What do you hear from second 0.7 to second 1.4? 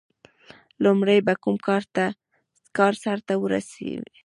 •لومړی به